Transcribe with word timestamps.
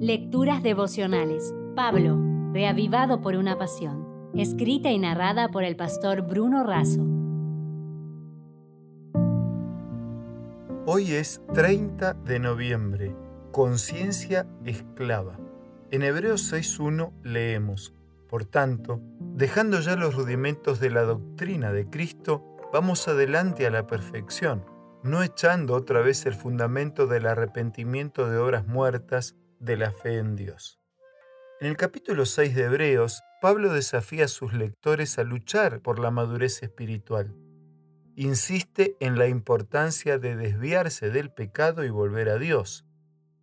Lecturas 0.00 0.62
devocionales. 0.62 1.54
Pablo, 1.74 2.18
reavivado 2.52 3.22
por 3.22 3.34
una 3.34 3.56
pasión. 3.56 4.30
Escrita 4.34 4.90
y 4.90 4.98
narrada 4.98 5.48
por 5.48 5.64
el 5.64 5.74
pastor 5.74 6.20
Bruno 6.20 6.64
Razo. 6.64 7.00
Hoy 10.84 11.12
es 11.12 11.40
30 11.54 12.12
de 12.12 12.38
noviembre. 12.38 13.16
Conciencia 13.52 14.46
esclava. 14.66 15.38
En 15.90 16.02
Hebreos 16.02 16.52
6.1 16.52 17.12
leemos, 17.22 17.94
Por 18.28 18.44
tanto, 18.44 19.00
dejando 19.18 19.80
ya 19.80 19.96
los 19.96 20.14
rudimentos 20.14 20.78
de 20.78 20.90
la 20.90 21.04
doctrina 21.04 21.72
de 21.72 21.88
Cristo, 21.88 22.44
vamos 22.70 23.08
adelante 23.08 23.66
a 23.66 23.70
la 23.70 23.86
perfección 23.86 24.62
no 25.06 25.22
echando 25.22 25.74
otra 25.74 26.00
vez 26.00 26.26
el 26.26 26.34
fundamento 26.34 27.06
del 27.06 27.26
arrepentimiento 27.26 28.28
de 28.28 28.38
obras 28.38 28.66
muertas 28.66 29.36
de 29.60 29.76
la 29.76 29.92
fe 29.92 30.18
en 30.18 30.36
Dios. 30.36 30.80
En 31.60 31.68
el 31.68 31.76
capítulo 31.76 32.26
6 32.26 32.54
de 32.54 32.64
Hebreos, 32.64 33.22
Pablo 33.40 33.72
desafía 33.72 34.26
a 34.26 34.28
sus 34.28 34.52
lectores 34.52 35.18
a 35.18 35.24
luchar 35.24 35.80
por 35.80 35.98
la 35.98 36.10
madurez 36.10 36.62
espiritual. 36.62 37.34
Insiste 38.14 38.96
en 39.00 39.18
la 39.18 39.28
importancia 39.28 40.18
de 40.18 40.36
desviarse 40.36 41.10
del 41.10 41.30
pecado 41.30 41.84
y 41.84 41.90
volver 41.90 42.28
a 42.28 42.38
Dios. 42.38 42.86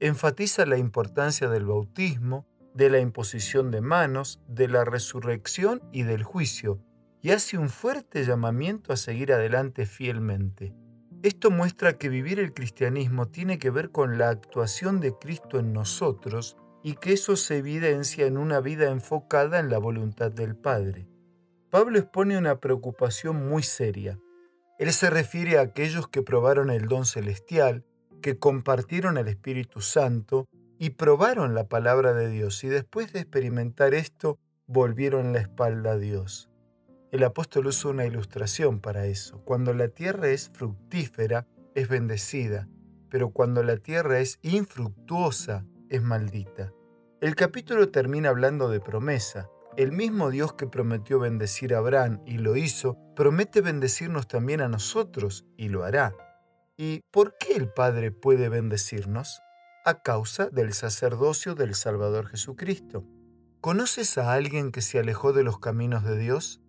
Enfatiza 0.00 0.66
la 0.66 0.78
importancia 0.78 1.48
del 1.48 1.66
bautismo, 1.66 2.46
de 2.74 2.90
la 2.90 3.00
imposición 3.00 3.70
de 3.70 3.80
manos, 3.80 4.40
de 4.48 4.68
la 4.68 4.84
resurrección 4.84 5.82
y 5.92 6.02
del 6.04 6.22
juicio, 6.22 6.80
y 7.22 7.30
hace 7.30 7.58
un 7.58 7.68
fuerte 7.68 8.24
llamamiento 8.24 8.92
a 8.92 8.96
seguir 8.96 9.32
adelante 9.32 9.86
fielmente. 9.86 10.72
Esto 11.22 11.50
muestra 11.50 11.98
que 11.98 12.08
vivir 12.08 12.40
el 12.40 12.54
cristianismo 12.54 13.28
tiene 13.28 13.58
que 13.58 13.68
ver 13.68 13.90
con 13.90 14.16
la 14.16 14.30
actuación 14.30 15.00
de 15.00 15.12
Cristo 15.12 15.58
en 15.58 15.74
nosotros 15.74 16.56
y 16.82 16.94
que 16.94 17.12
eso 17.12 17.36
se 17.36 17.58
evidencia 17.58 18.24
en 18.24 18.38
una 18.38 18.60
vida 18.60 18.90
enfocada 18.90 19.58
en 19.58 19.68
la 19.68 19.76
voluntad 19.76 20.32
del 20.32 20.56
Padre. 20.56 21.06
Pablo 21.68 21.98
expone 21.98 22.38
una 22.38 22.58
preocupación 22.58 23.48
muy 23.48 23.62
seria. 23.62 24.18
Él 24.78 24.92
se 24.94 25.10
refiere 25.10 25.58
a 25.58 25.62
aquellos 25.62 26.08
que 26.08 26.22
probaron 26.22 26.70
el 26.70 26.86
don 26.86 27.04
celestial, 27.04 27.84
que 28.22 28.38
compartieron 28.38 29.18
el 29.18 29.28
Espíritu 29.28 29.82
Santo 29.82 30.48
y 30.78 30.90
probaron 30.90 31.54
la 31.54 31.68
palabra 31.68 32.14
de 32.14 32.30
Dios 32.30 32.64
y 32.64 32.68
después 32.68 33.12
de 33.12 33.20
experimentar 33.20 33.92
esto 33.92 34.38
volvieron 34.66 35.34
la 35.34 35.40
espalda 35.40 35.92
a 35.92 35.98
Dios. 35.98 36.49
El 37.10 37.24
apóstol 37.24 37.66
usa 37.66 37.90
una 37.90 38.06
ilustración 38.06 38.78
para 38.78 39.06
eso. 39.06 39.42
Cuando 39.44 39.74
la 39.74 39.88
tierra 39.88 40.28
es 40.28 40.48
fructífera, 40.48 41.46
es 41.74 41.88
bendecida, 41.88 42.68
pero 43.10 43.30
cuando 43.30 43.64
la 43.64 43.78
tierra 43.78 44.20
es 44.20 44.38
infructuosa, 44.42 45.66
es 45.88 46.02
maldita. 46.02 46.72
El 47.20 47.34
capítulo 47.34 47.88
termina 47.88 48.28
hablando 48.28 48.68
de 48.70 48.80
promesa. 48.80 49.50
El 49.76 49.90
mismo 49.90 50.30
Dios 50.30 50.52
que 50.52 50.68
prometió 50.68 51.18
bendecir 51.18 51.74
a 51.74 51.78
Abraham 51.78 52.22
y 52.26 52.38
lo 52.38 52.56
hizo, 52.56 52.96
promete 53.16 53.60
bendecirnos 53.60 54.28
también 54.28 54.60
a 54.60 54.68
nosotros 54.68 55.44
y 55.56 55.68
lo 55.68 55.82
hará. 55.82 56.14
¿Y 56.76 57.00
por 57.10 57.36
qué 57.38 57.56
el 57.56 57.68
Padre 57.68 58.12
puede 58.12 58.48
bendecirnos? 58.48 59.42
A 59.84 60.02
causa 60.02 60.48
del 60.48 60.72
sacerdocio 60.74 61.56
del 61.56 61.74
Salvador 61.74 62.28
Jesucristo. 62.28 63.04
¿Conoces 63.60 64.16
a 64.16 64.32
alguien 64.32 64.70
que 64.70 64.80
se 64.80 65.00
alejó 65.00 65.32
de 65.32 65.42
los 65.42 65.58
caminos 65.58 66.04
de 66.04 66.16
Dios? 66.16 66.62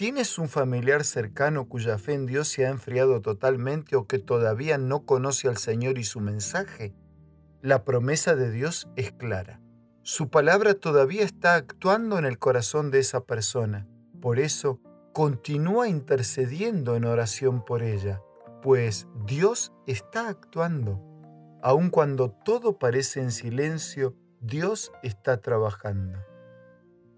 ¿Tienes 0.00 0.38
un 0.38 0.48
familiar 0.48 1.04
cercano 1.04 1.68
cuya 1.68 1.98
fe 1.98 2.14
en 2.14 2.24
Dios 2.24 2.48
se 2.48 2.64
ha 2.64 2.70
enfriado 2.70 3.20
totalmente 3.20 3.96
o 3.96 4.06
que 4.06 4.18
todavía 4.18 4.78
no 4.78 5.04
conoce 5.04 5.46
al 5.46 5.58
Señor 5.58 5.98
y 5.98 6.04
su 6.04 6.20
mensaje? 6.20 6.94
La 7.60 7.84
promesa 7.84 8.34
de 8.34 8.50
Dios 8.50 8.88
es 8.96 9.12
clara. 9.12 9.60
Su 10.00 10.30
palabra 10.30 10.72
todavía 10.72 11.22
está 11.22 11.54
actuando 11.54 12.18
en 12.18 12.24
el 12.24 12.38
corazón 12.38 12.90
de 12.90 13.00
esa 13.00 13.26
persona. 13.26 13.86
Por 14.22 14.38
eso, 14.38 14.80
continúa 15.12 15.86
intercediendo 15.86 16.96
en 16.96 17.04
oración 17.04 17.62
por 17.62 17.82
ella, 17.82 18.22
pues 18.62 19.06
Dios 19.26 19.74
está 19.86 20.30
actuando. 20.30 20.98
Aun 21.62 21.90
cuando 21.90 22.30
todo 22.30 22.78
parece 22.78 23.20
en 23.20 23.32
silencio, 23.32 24.16
Dios 24.40 24.92
está 25.02 25.42
trabajando. 25.42 26.20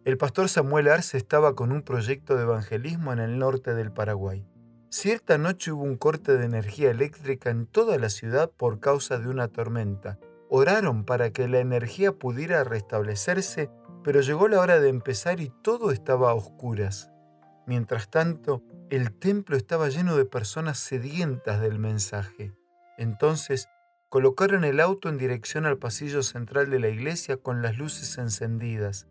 El 0.04 0.18
pastor 0.18 0.48
Samuel 0.48 0.88
Arce 0.88 1.16
estaba 1.16 1.54
con 1.54 1.70
un 1.70 1.82
proyecto 1.82 2.34
de 2.34 2.42
evangelismo 2.42 3.12
en 3.12 3.20
el 3.20 3.38
norte 3.38 3.72
del 3.72 3.92
Paraguay. 3.92 4.44
Cierta 4.88 5.38
noche 5.38 5.70
hubo 5.70 5.84
un 5.84 5.96
corte 5.96 6.36
de 6.36 6.44
energía 6.44 6.90
eléctrica 6.90 7.50
en 7.50 7.66
toda 7.66 7.96
la 7.98 8.10
ciudad 8.10 8.50
por 8.50 8.80
causa 8.80 9.18
de 9.18 9.28
una 9.28 9.46
tormenta. 9.46 10.18
Oraron 10.50 11.04
para 11.04 11.30
que 11.30 11.46
la 11.46 11.60
energía 11.60 12.10
pudiera 12.10 12.64
restablecerse, 12.64 13.70
pero 14.02 14.22
llegó 14.22 14.48
la 14.48 14.58
hora 14.58 14.80
de 14.80 14.88
empezar 14.88 15.38
y 15.38 15.52
todo 15.62 15.92
estaba 15.92 16.32
a 16.32 16.34
oscuras. 16.34 17.12
Mientras 17.68 18.10
tanto, 18.10 18.64
el 18.90 19.16
templo 19.16 19.56
estaba 19.56 19.88
lleno 19.88 20.16
de 20.16 20.24
personas 20.24 20.78
sedientas 20.78 21.60
del 21.60 21.78
mensaje. 21.78 22.52
Entonces, 22.98 23.68
colocaron 24.08 24.64
el 24.64 24.80
auto 24.80 25.08
en 25.08 25.16
dirección 25.16 25.64
al 25.64 25.78
pasillo 25.78 26.24
central 26.24 26.70
de 26.70 26.80
la 26.80 26.88
iglesia 26.88 27.36
con 27.36 27.62
las 27.62 27.78
luces 27.78 28.18
encendidas. 28.18 29.06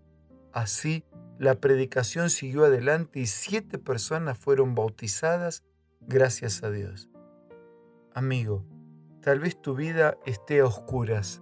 Así, 0.54 1.06
la 1.40 1.56
predicación 1.56 2.30
siguió 2.30 2.66
adelante 2.66 3.20
y 3.20 3.26
siete 3.26 3.80
personas 3.80 4.38
fueron 4.38 4.76
bautizadas 4.76 5.64
gracias 6.02 6.64
a 6.64 6.72
Dios. 6.72 7.10
Amigo, 8.14 8.66
tal 9.22 9.40
vez 9.40 9.60
tu 9.60 9.76
vida 9.76 10.18
esté 10.26 10.60
a 10.60 10.66
oscuras. 10.66 11.42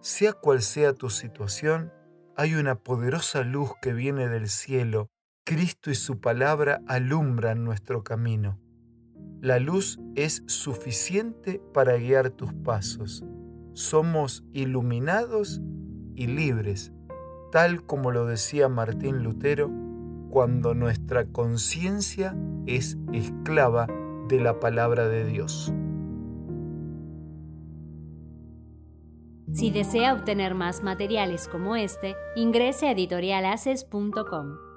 Sea 0.00 0.32
cual 0.32 0.62
sea 0.62 0.94
tu 0.94 1.10
situación, 1.10 1.92
hay 2.36 2.54
una 2.54 2.74
poderosa 2.74 3.42
luz 3.42 3.70
que 3.80 3.92
viene 3.92 4.28
del 4.28 4.48
cielo. 4.48 5.08
Cristo 5.44 5.90
y 5.90 5.94
su 5.94 6.20
palabra 6.20 6.80
alumbran 6.86 7.64
nuestro 7.64 8.02
camino. 8.02 8.58
La 9.40 9.58
luz 9.58 9.98
es 10.16 10.42
suficiente 10.46 11.62
para 11.72 11.96
guiar 11.96 12.30
tus 12.30 12.52
pasos. 12.52 13.24
Somos 13.72 14.44
iluminados 14.52 15.60
y 16.14 16.26
libres 16.26 16.92
tal 17.50 17.84
como 17.84 18.10
lo 18.10 18.26
decía 18.26 18.68
Martín 18.68 19.22
Lutero, 19.22 19.70
cuando 20.30 20.74
nuestra 20.74 21.26
conciencia 21.26 22.36
es 22.66 22.96
esclava 23.12 23.88
de 24.28 24.40
la 24.40 24.60
palabra 24.60 25.08
de 25.08 25.24
Dios. 25.24 25.72
Si 29.52 29.72
desea 29.72 30.14
obtener 30.14 30.54
más 30.54 30.82
materiales 30.84 31.48
como 31.48 31.74
este, 31.74 32.14
ingrese 32.36 32.86
a 32.86 32.92
editorialaces.com. 32.92 34.69